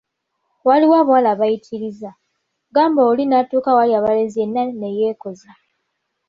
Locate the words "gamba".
2.75-3.01